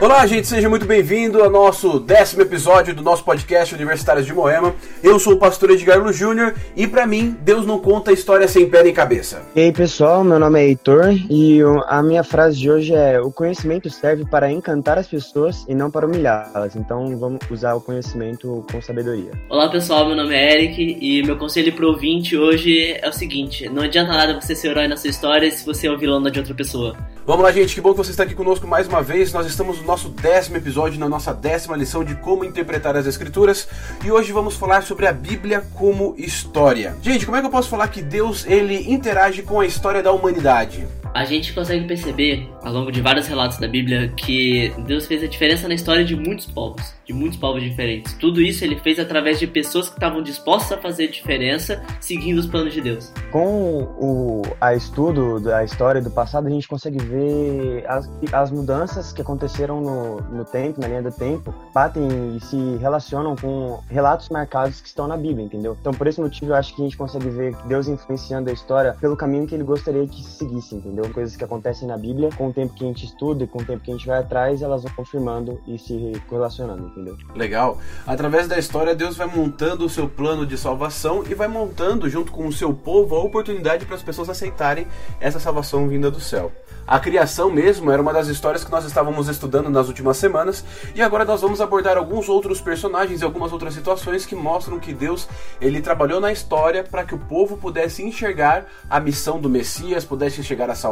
[0.00, 4.74] Olá, gente, seja muito bem-vindo ao nosso décimo episódio do nosso podcast Universitários de Moema.
[5.02, 8.66] Eu sou o pastor Edgar Lu Júnior e para mim, Deus não conta história sem
[8.66, 9.42] pé nem cabeça.
[9.54, 13.30] E aí, pessoal, meu nome é Heitor e a minha frase de hoje é: o
[13.30, 16.76] conhecimento serve para encantar as pessoas e não para humilhá-las.
[16.76, 19.32] Então, vamos usar o conhecimento com sabedoria.
[19.50, 23.68] Olá, pessoal, meu nome é Eric e meu conselho pro ouvinte hoje é o seguinte:
[23.68, 26.38] não adianta nada você ser herói na sua história se você é o vilão de
[26.38, 26.96] outra pessoa.
[27.26, 29.32] Vamos lá, gente, que bom que você está aqui conosco mais uma vez.
[29.32, 33.68] Nós estamos no nosso décimo episódio, na nossa décima lição de como interpretar as Escrituras.
[34.04, 36.96] E hoje vamos falar sobre a Bíblia como história.
[37.02, 40.12] Gente, como é que eu posso falar que Deus ele interage com a história da
[40.12, 40.88] humanidade?
[41.12, 45.26] A gente consegue perceber, ao longo de vários relatos da Bíblia, que Deus fez a
[45.26, 48.14] diferença na história de muitos povos, de muitos povos diferentes.
[48.14, 52.46] Tudo isso ele fez através de pessoas que estavam dispostas a fazer diferença, seguindo os
[52.46, 53.12] planos de Deus.
[53.32, 59.12] Com o a estudo da história do passado, a gente consegue ver as, as mudanças
[59.12, 64.28] que aconteceram no, no tempo, na linha do tempo, batem e se relacionam com relatos
[64.28, 65.76] marcados que estão na Bíblia, entendeu?
[65.80, 68.96] Então, por esse motivo, eu acho que a gente consegue ver Deus influenciando a história
[69.00, 70.99] pelo caminho que ele gostaria que seguisse, entendeu?
[71.00, 71.10] Entendeu?
[71.12, 73.64] Coisas que acontecem na Bíblia, com o tempo que a gente estuda e com o
[73.64, 77.16] tempo que a gente vai atrás, elas vão confirmando e se correlacionando, entendeu?
[77.34, 77.78] Legal.
[78.06, 82.30] Através da história, Deus vai montando o seu plano de salvação e vai montando, junto
[82.30, 84.86] com o seu povo, a oportunidade para as pessoas aceitarem
[85.20, 86.52] essa salvação vinda do céu.
[86.90, 91.00] A criação mesmo era uma das histórias que nós estávamos estudando nas últimas semanas e
[91.00, 95.28] agora nós vamos abordar alguns outros personagens e algumas outras situações que mostram que Deus
[95.60, 100.40] ele trabalhou na história para que o povo pudesse enxergar a missão do Messias, pudesse
[100.40, 100.89] enxergar a salvação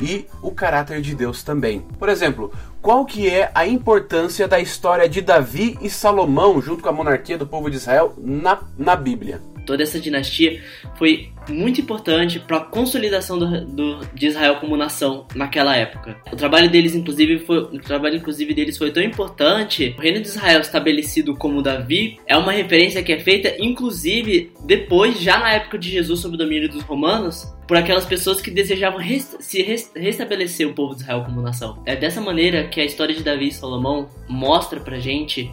[0.00, 1.80] e o caráter de Deus também.
[1.98, 6.88] Por exemplo, qual que é a importância da história de Davi e Salomão junto com
[6.88, 9.49] a monarquia do povo de Israel na, na Bíblia?
[9.66, 10.62] Toda essa dinastia
[10.96, 16.16] foi muito importante para a consolidação do, do, de Israel como nação naquela época.
[16.32, 19.94] O trabalho deles, inclusive, foi, o trabalho inclusive deles foi tão importante.
[19.98, 25.20] O reino de Israel estabelecido como Davi é uma referência que é feita, inclusive, depois,
[25.20, 28.98] já na época de Jesus, sob o domínio dos romanos, por aquelas pessoas que desejavam
[28.98, 31.80] rest se rest restabelecer o povo de Israel como nação.
[31.86, 35.50] É dessa maneira que a história de Davi e Salomão mostra pra gente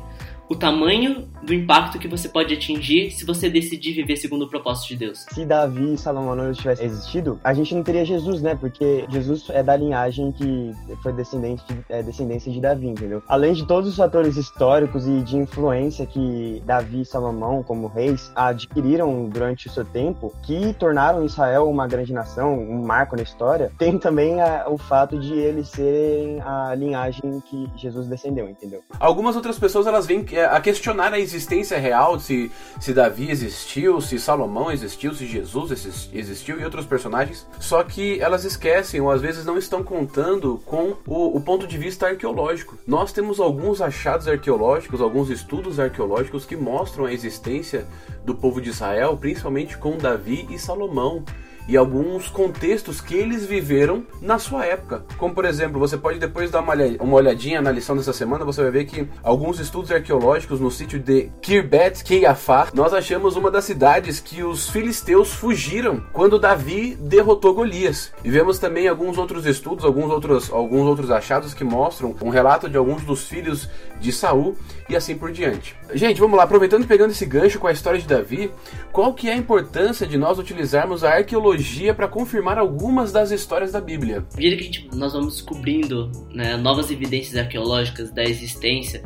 [0.49, 4.89] o tamanho do impacto que você pode atingir se você decidir viver segundo o propósito
[4.89, 5.25] de Deus.
[5.31, 8.55] Se Davi e Salomão não tivessem existido, a gente não teria Jesus, né?
[8.55, 10.71] Porque Jesus é da linhagem que
[11.03, 13.21] foi descendente de, é, descendência de Davi, entendeu?
[13.27, 18.31] Além de todos os fatores históricos e de influência que Davi e Salomão, como reis,
[18.35, 23.71] adquiriram durante o seu tempo, que tornaram Israel uma grande nação, um marco na história,
[23.77, 28.81] tem também a, o fato de eles serem a linhagem que Jesus descendeu, entendeu?
[28.99, 33.99] Algumas outras pessoas elas veem que a questionar a existência real, se, se Davi existiu,
[34.01, 37.47] se Salomão existiu, se Jesus existiu e outros personagens.
[37.59, 41.77] Só que elas esquecem ou às vezes não estão contando com o, o ponto de
[41.77, 42.77] vista arqueológico.
[42.85, 47.85] Nós temos alguns achados arqueológicos, alguns estudos arqueológicos que mostram a existência
[48.25, 51.23] do povo de Israel, principalmente com Davi e Salomão
[51.67, 55.03] e alguns contextos que eles viveram na sua época.
[55.17, 58.71] Como por exemplo, você pode depois dar uma olhadinha na lição dessa semana, você vai
[58.71, 64.19] ver que alguns estudos arqueológicos no sítio de Kirbet Keiafá, nós achamos uma das cidades
[64.19, 68.11] que os filisteus fugiram quando Davi derrotou Golias.
[68.23, 72.69] E vemos também alguns outros estudos, alguns outros, alguns outros achados que mostram um relato
[72.69, 74.55] de alguns dos filhos de Saul
[74.89, 75.75] e assim por diante.
[75.93, 78.51] Gente, vamos lá, aproveitando e pegando esse gancho com a história de Davi,
[78.91, 81.56] qual que é a importância de nós utilizarmos a arqueologia
[81.93, 84.25] para confirmar algumas das histórias da Bíblia?
[84.33, 89.03] À medida que gente, nós vamos descobrindo né, novas evidências arqueológicas da existência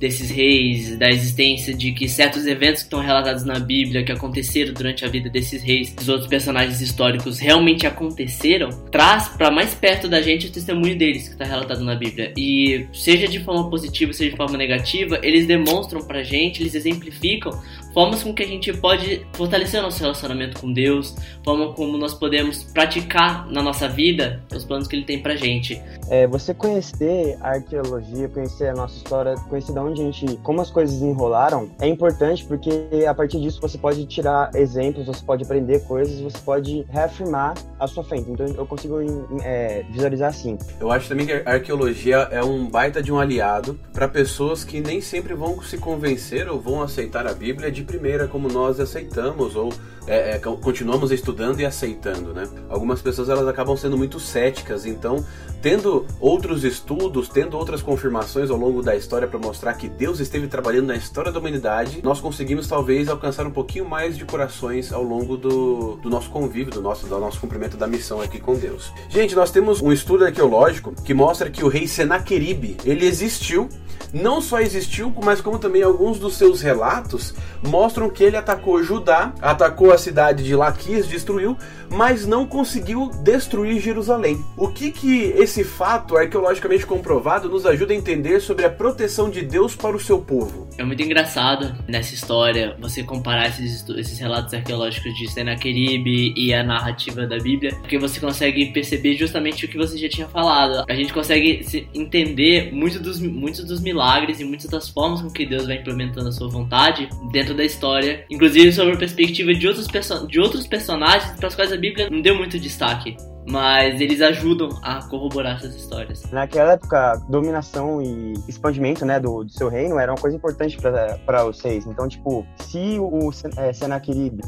[0.00, 4.72] desses reis, da existência de que certos eventos que estão relatados na Bíblia que aconteceram
[4.72, 10.08] durante a vida desses reis, dos outros personagens históricos realmente aconteceram, traz para mais perto
[10.08, 12.32] da gente o testemunho deles que está relatado na Bíblia.
[12.36, 17.60] E seja de forma positiva, seja de forma negativa, eles demonstram pra gente, eles exemplificam
[17.92, 22.62] formas com que a gente pode fortalecer nosso relacionamento com Deus, forma como nós podemos
[22.62, 25.80] praticar na nossa vida os planos que Ele tem pra gente.
[26.08, 30.60] É, você conhecer a arqueologia, conhecer a nossa história, conhecer de onde a gente, como
[30.60, 32.70] as coisas enrolaram, é importante porque
[33.08, 37.86] a partir disso você pode tirar exemplos, você pode aprender coisas, você pode reafirmar a
[37.86, 38.16] sua fé.
[38.16, 38.96] Então eu consigo
[39.42, 40.58] é, visualizar assim.
[40.78, 44.80] Eu acho também que a arqueologia é um baita de um aliado para pessoas que
[44.80, 49.56] nem sempre vão se convencer ou vão aceitar a Bíblia de primeira como nós aceitamos
[49.56, 49.72] ou
[50.06, 52.48] é, é, continuamos estudando e aceitando, né?
[52.68, 55.24] Algumas pessoas elas acabam sendo muito céticas, então
[55.62, 60.46] tendo outros estudos, tendo outras confirmações ao longo da história para mostrar que Deus esteve
[60.46, 65.02] trabalhando na história da humanidade, nós conseguimos talvez alcançar um pouquinho mais de corações ao
[65.02, 68.92] longo do, do nosso convívio, do nosso, do nosso cumprimento da missão aqui com Deus.
[69.08, 73.68] Gente, nós temos um estudo arqueológico que mostra que o rei Senaqueribe, ele existiu
[74.12, 79.32] não só existiu, mas como também alguns dos seus relatos mostram que ele atacou Judá,
[79.40, 81.56] atacou a cidade de Laquis, destruiu,
[81.88, 84.44] mas não conseguiu destruir Jerusalém.
[84.56, 89.42] O que que esse fato arqueologicamente comprovado nos ajuda a entender sobre a proteção de
[89.42, 90.68] Deus para o seu povo?
[90.78, 96.62] É muito engraçado nessa história você comparar esses, esses relatos arqueológicos de Senaqueribe e a
[96.62, 100.84] narrativa da Bíblia, porque você consegue perceber justamente o que você já tinha falado.
[100.88, 105.44] A gente consegue entender muitos dos, muitos dos milagres e muitas das formas com que
[105.44, 109.88] Deus vai implementando a sua vontade dentro da história, inclusive sobre a perspectiva de outros,
[110.28, 113.16] de outros personagens para os quais a Bíblia não deu muito destaque
[113.48, 116.30] mas eles ajudam a corroborar essas histórias.
[116.30, 120.78] Naquela época, dominação e expandimento né, do, do seu reino era uma coisa importante
[121.24, 121.86] para os seis.
[121.86, 123.72] Então, tipo, se o é,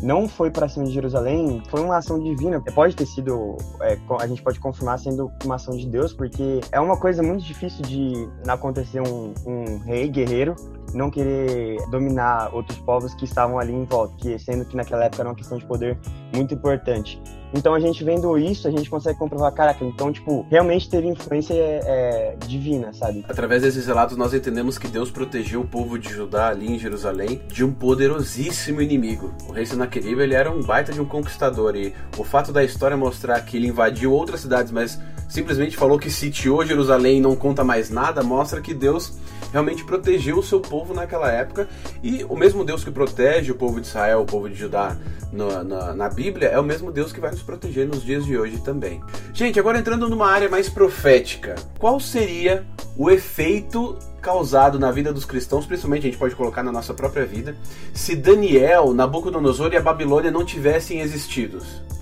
[0.03, 2.61] não foi para cima de Jerusalém, foi uma ação divina.
[2.75, 6.81] Pode ter sido, é, a gente pode confirmar sendo uma ação de Deus, porque é
[6.81, 10.55] uma coisa muito difícil de acontecer um, um rei guerreiro
[10.95, 15.23] não querer dominar outros povos que estavam ali em volta, que sendo que naquela época
[15.23, 15.99] era uma questão de poder
[16.35, 17.21] muito importante.
[17.55, 21.55] Então a gente vendo isso, a gente consegue comprovar, caraca, então, tipo, realmente teve influência
[21.55, 23.25] é, divina, sabe?
[23.29, 27.41] Através desses relatos, nós entendemos que Deus protegeu o povo de Judá ali em Jerusalém
[27.49, 29.33] de um poderosíssimo inimigo.
[29.49, 32.97] O rei Senaquerib, ele era um baita de um conquistador e o fato da história
[32.97, 37.65] mostrar que ele invadiu outras cidades, mas simplesmente falou que sitiou Jerusalém e não conta
[37.65, 39.19] mais nada, mostra que Deus
[39.53, 41.69] realmente protegeu o seu povo naquela época
[42.03, 44.97] e o mesmo Deus que protege o povo de Israel, o povo de Judá
[45.33, 48.37] na, na, na Bíblia, é o mesmo Deus que vai nos proteger nos dias de
[48.37, 49.01] hoje também.
[49.33, 52.65] Gente, agora entrando numa área mais profética, qual seria
[52.97, 57.27] o efeito causado na vida dos cristãos, principalmente a gente pode colocar na nossa própria
[57.27, 57.57] vida,
[57.93, 61.59] se Daniel, Nabucodonosor e a Babilônia não tivessem existido?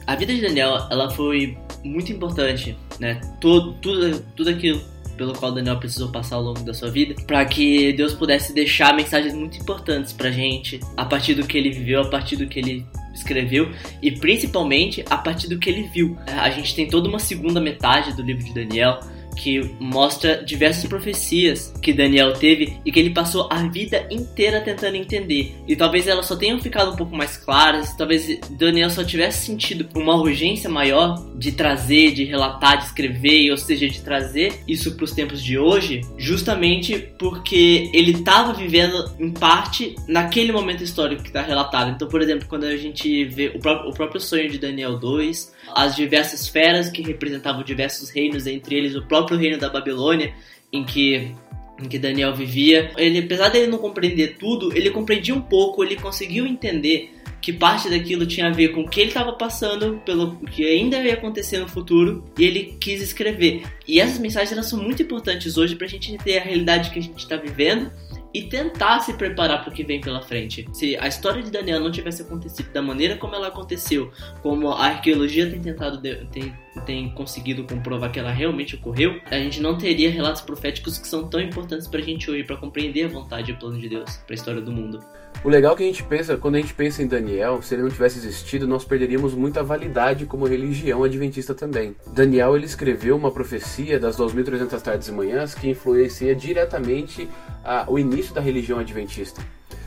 [0.06, 3.20] A vida de Daniel, ela foi muito importante, né?
[3.40, 4.80] Tudo, tudo, tudo aquilo
[5.20, 8.96] pelo qual Daniel precisou passar ao longo da sua vida, para que Deus pudesse deixar
[8.96, 12.58] mensagens muito importantes pra gente, a partir do que ele viveu, a partir do que
[12.58, 13.70] ele escreveu
[14.00, 16.16] e principalmente a partir do que ele viu.
[16.26, 18.98] A gente tem toda uma segunda metade do livro de Daniel
[19.40, 24.96] que mostra diversas profecias que Daniel teve e que ele passou a vida inteira tentando
[24.96, 25.54] entender.
[25.66, 29.88] E talvez elas só tenham ficado um pouco mais claras, talvez Daniel só tivesse sentido
[29.94, 35.04] uma urgência maior de trazer, de relatar, de escrever, ou seja, de trazer isso para
[35.04, 41.28] os tempos de hoje, justamente porque ele estava vivendo em parte naquele momento histórico que
[41.28, 41.90] está relatado.
[41.90, 45.52] Então, por exemplo, quando a gente vê o próprio, o próprio sonho de Daniel 2,
[45.74, 50.34] as diversas feras que representavam diversos reinos, entre eles o próprio reino da Babilônia,
[50.72, 51.34] em que
[51.82, 52.92] em que Daniel vivia.
[52.96, 57.88] Ele, apesar dele não compreender tudo, ele compreendia um pouco, ele conseguiu entender que parte
[57.88, 61.58] daquilo tinha a ver com o que ele estava passando, pelo que ainda ia acontecer
[61.58, 63.62] no futuro, e ele quis escrever.
[63.88, 66.98] E essas mensagens elas são muito importantes hoje para a gente entender a realidade que
[66.98, 67.90] a gente está vivendo
[68.32, 70.68] e tentar se preparar para o que vem pela frente.
[70.72, 74.12] Se a história de Daniel não tivesse acontecido da maneira como ela aconteceu,
[74.42, 76.00] como a arqueologia tem tentado
[76.30, 76.54] tem,
[76.86, 81.28] tem conseguido comprovar que ela realmente ocorreu, a gente não teria relatos proféticos que são
[81.28, 84.16] tão importantes para a gente hoje para compreender a vontade e o plano de Deus
[84.18, 85.02] para a história do mundo.
[85.42, 87.82] O legal é que a gente pensa, quando a gente pensa em Daniel, se ele
[87.82, 91.96] não tivesse existido, nós perderíamos muita validade como religião adventista também.
[92.08, 97.28] Daniel ele escreveu uma profecia das 2300 tardes e manhãs que influencia diretamente
[97.64, 99.40] a, o início da religião adventista.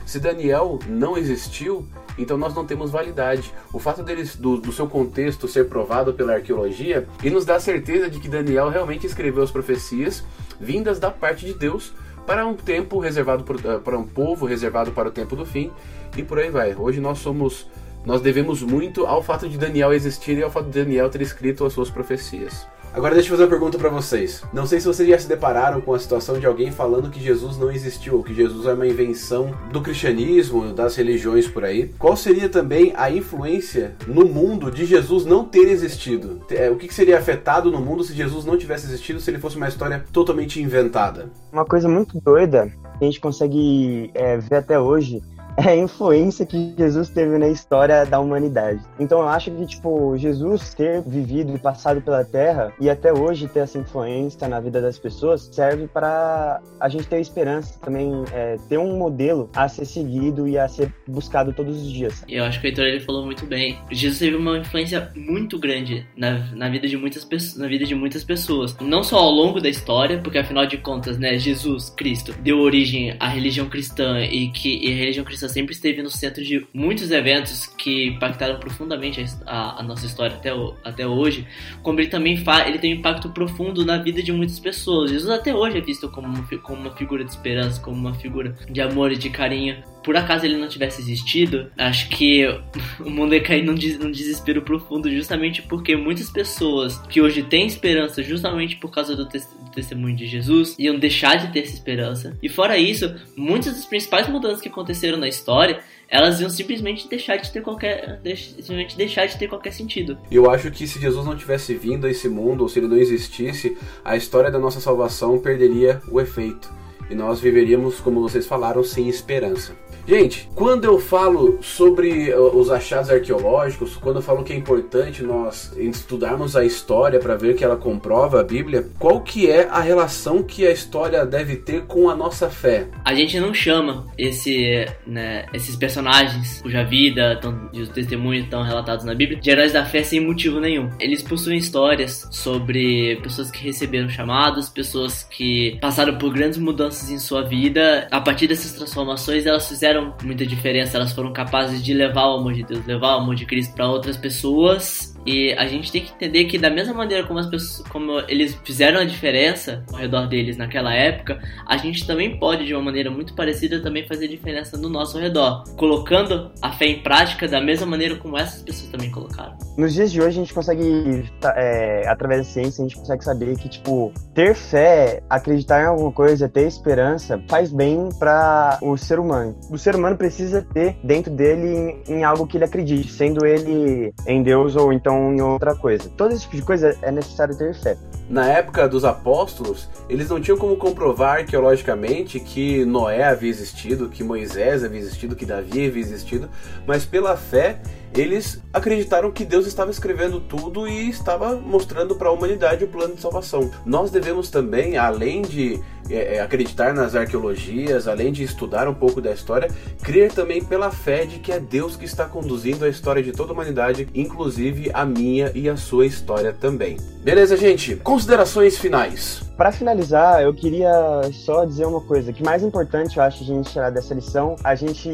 [0.04, 3.52] Se Daniel não existiu, então nós não temos validade.
[3.72, 8.08] O fato dele, do, do, seu contexto ser provado pela arqueologia e nos dá certeza
[8.08, 10.24] de que Daniel realmente escreveu as profecias
[10.60, 11.92] vindas da parte de Deus
[12.26, 15.70] para um tempo reservado eh, para um povo reservado para o tempo do fim
[16.16, 16.74] e por aí vai.
[16.74, 17.66] Hoje nós somos
[18.04, 21.64] nós devemos muito ao fato de Daniel existir e ao fato de Daniel ter escrito
[21.64, 22.66] as suas profecias.
[22.94, 24.44] Agora deixa eu fazer uma pergunta para vocês.
[24.52, 27.58] Não sei se vocês já se depararam com a situação de alguém falando que Jesus
[27.58, 31.92] não existiu, que Jesus é uma invenção do cristianismo, das religiões por aí.
[31.98, 36.40] Qual seria também a influência no mundo de Jesus não ter existido?
[36.48, 39.56] É, o que seria afetado no mundo se Jesus não tivesse existido, se ele fosse
[39.56, 41.28] uma história totalmente inventada?
[41.52, 45.20] Uma coisa muito doida que a gente consegue é, ver até hoje
[45.64, 48.80] é a influência que Jesus teve na história da humanidade.
[48.98, 53.48] Então eu acho que, tipo, Jesus ter vivido e passado pela Terra e até hoje
[53.48, 58.56] ter essa influência na vida das pessoas serve para a gente ter esperança também, é,
[58.68, 62.24] ter um modelo a ser seguido e a ser buscado todos os dias.
[62.28, 63.78] Eu acho que o Heitor ele falou muito bem.
[63.90, 67.24] Jesus teve uma influência muito grande na, na vida de muitas
[67.56, 71.18] na vida de muitas pessoas, não só ao longo da história, porque afinal de contas,
[71.18, 75.74] né, Jesus Cristo deu origem à religião cristã e que e a religião cristã Sempre
[75.74, 80.74] esteve no centro de muitos eventos que impactaram profundamente a, a nossa história até, o,
[80.84, 81.46] até hoje,
[81.82, 85.10] como ele também fa, ele tem um impacto profundo na vida de muitas pessoas.
[85.10, 86.24] Jesus até hoje é visto como
[86.62, 90.44] como uma figura de esperança, como uma figura de amor e de carinho por acaso
[90.44, 92.46] ele não tivesse existido, acho que
[93.00, 97.42] o mundo ia cair num, des num desespero profundo, justamente porque muitas pessoas que hoje
[97.42, 101.60] têm esperança, justamente por causa do, te do, testemunho de Jesus, iam deixar de ter
[101.60, 102.36] essa esperança.
[102.42, 107.36] E fora isso, muitas das principais mudanças que aconteceram na história elas iam simplesmente deixar
[107.38, 110.18] de ter qualquer simplesmente deixar de ter qualquer sentido.
[110.30, 112.98] Eu acho que se Jesus não tivesse vindo a esse mundo ou se ele não
[112.98, 116.70] existisse, a história da nossa salvação perderia o efeito
[117.10, 119.76] e nós viveríamos, como vocês falaram, sem esperança.
[120.06, 125.22] Gente, quando eu falo sobre uh, os achados arqueológicos, quando eu falo que é importante
[125.22, 129.80] nós estudarmos a história para ver que ela comprova a Bíblia, qual que é a
[129.80, 132.86] relação que a história deve ter com a nossa fé?
[133.02, 137.40] A gente não chama esse, né, esses personagens cuja vida
[137.72, 140.90] e os testemunhos estão relatados na Bíblia de heróis da fé sem motivo nenhum.
[141.00, 147.18] Eles possuem histórias sobre pessoas que receberam chamados, pessoas que passaram por grandes mudanças em
[147.18, 148.06] sua vida.
[148.10, 152.38] A partir dessas transformações, elas fizeram fizeram muita diferença, elas foram capazes de levar o
[152.38, 156.02] amor de Deus, levar o amor de Cristo para outras pessoas e a gente tem
[156.02, 159.98] que entender que da mesma maneira como as pessoas, como eles fizeram a diferença ao
[159.98, 164.28] redor deles naquela época, a gente também pode de uma maneira muito parecida também fazer
[164.28, 168.90] diferença no nosso redor, colocando a fé em prática da mesma maneira como essas pessoas
[168.90, 169.56] também colocaram.
[169.76, 173.24] Nos dias de hoje a gente consegue, tá, é, através da ciência, a gente consegue
[173.24, 178.96] saber que tipo ter fé, acreditar em alguma coisa, ter esperança faz bem para o
[178.96, 179.56] ser humano.
[179.68, 184.14] O ser humano precisa ter dentro dele em, em algo que ele acredite, sendo ele
[184.28, 186.08] em Deus ou então em outra coisa.
[186.16, 187.96] Todo esse tipo de coisa é necessário ter fé.
[188.30, 194.22] Na época dos apóstolos, eles não tinham como comprovar arqueologicamente que Noé havia existido, que
[194.22, 196.48] Moisés havia existido, que Davi havia existido,
[196.86, 197.80] mas pela fé
[198.16, 203.14] eles acreditaram que Deus estava escrevendo tudo e estava mostrando para a humanidade o plano
[203.14, 203.70] de salvação.
[203.84, 209.20] Nós devemos também, além de é, é, acreditar nas arqueologias, além de estudar um pouco
[209.20, 209.70] da história,
[210.02, 213.52] crer também pela fé de que é Deus que está conduzindo a história de toda
[213.52, 216.96] a humanidade, inclusive a minha e a sua história também.
[217.22, 217.96] Beleza, gente?
[217.96, 219.42] Considerações finais.
[219.56, 220.90] Para finalizar, eu queria
[221.32, 224.74] só dizer uma coisa, que mais importante eu acho a gente tirar dessa lição, a
[224.74, 225.08] gente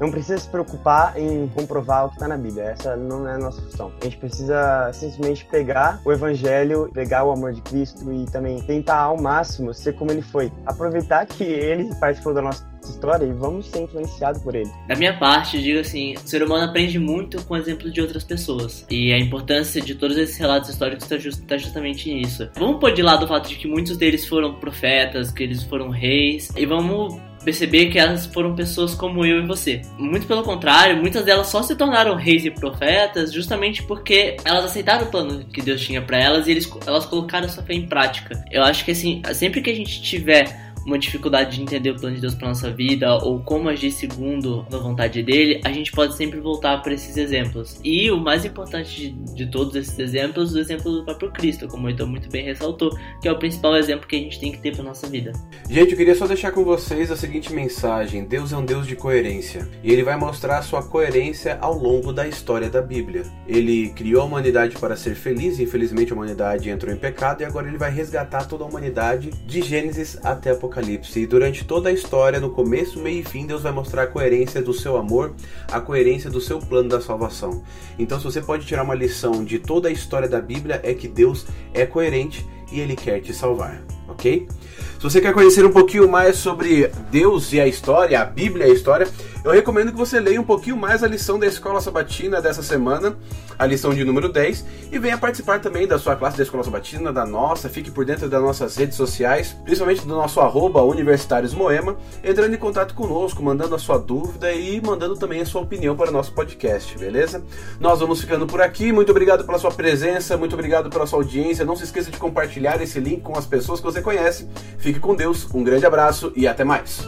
[0.00, 3.38] não precisa se preocupar em comprovar o que está na Bíblia, essa não é a
[3.38, 3.92] nossa função.
[4.00, 9.00] A gente precisa simplesmente pegar o evangelho, pegar o amor de Cristo e também tentar
[9.00, 10.52] ao máximo ser como ele foi.
[10.66, 14.70] Aproveitar que ele participou da nossa história e vamos ser influenciados por ele.
[14.88, 18.86] Da minha parte, digo assim, o ser humano aprende muito com exemplos de outras pessoas.
[18.90, 22.48] E a importância de todos esses relatos históricos está just, tá justamente nisso.
[22.56, 25.90] Vamos pôr de lado o fato de que muitos deles foram profetas, que eles foram
[25.90, 29.82] reis, e vamos perceber que elas foram pessoas como eu e você.
[29.98, 35.06] Muito pelo contrário, muitas delas só se tornaram reis e profetas justamente porque elas aceitaram
[35.06, 38.44] o plano que Deus tinha para elas e eles, elas colocaram sua fé em prática.
[38.50, 42.14] Eu acho que assim, sempre que a gente tiver uma dificuldade de entender o plano
[42.14, 46.16] de Deus para nossa vida ou como agir segundo a vontade dele, a gente pode
[46.16, 47.80] sempre voltar para esses exemplos.
[47.84, 51.86] E o mais importante de, de, todos esses exemplos, o exemplo do próprio Cristo, como
[51.86, 54.58] o Heitor muito bem ressaltou, que é o principal exemplo que a gente tem que
[54.58, 55.32] ter para nossa vida.
[55.68, 58.96] Gente, eu queria só deixar com vocês a seguinte mensagem: Deus é um Deus de
[58.96, 63.24] coerência e ele vai mostrar a sua coerência ao longo da história da Bíblia.
[63.46, 67.68] Ele criou a humanidade para ser feliz, infelizmente a humanidade entrou em pecado e agora
[67.68, 71.20] ele vai resgatar toda a humanidade de Gênesis até Apocalipse Apocalipse.
[71.20, 74.62] E durante toda a história, no começo, meio e fim, Deus vai mostrar a coerência
[74.62, 75.34] do seu amor,
[75.70, 77.62] a coerência do seu plano da salvação.
[77.98, 81.06] Então, se você pode tirar uma lição de toda a história da Bíblia, é que
[81.06, 84.48] Deus é coerente e ele quer te salvar, ok?
[84.96, 88.70] Se você quer conhecer um pouquinho mais sobre Deus e a história, a Bíblia e
[88.70, 89.06] a história,
[89.44, 93.16] eu recomendo que você leia um pouquinho mais a lição da Escola Sabatina dessa semana,
[93.58, 97.12] a lição de número 10, e venha participar também da sua classe da Escola Sabatina,
[97.12, 101.96] da nossa, fique por dentro das nossas redes sociais, principalmente do nosso arroba Universitários Moema,
[102.22, 106.10] entrando em contato conosco, mandando a sua dúvida e mandando também a sua opinião para
[106.10, 107.42] o nosso podcast, beleza?
[107.80, 111.64] Nós vamos ficando por aqui, muito obrigado pela sua presença, muito obrigado pela sua audiência,
[111.64, 114.48] não se esqueça de compartilhar esse link com as pessoas que você conhece.
[114.78, 117.04] Fique com Deus, um grande abraço e até mais.